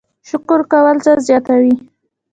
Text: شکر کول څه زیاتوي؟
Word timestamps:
شکر 0.29 0.59
کول 0.71 0.97
څه 1.05 1.11
زیاتوي؟ 1.27 1.75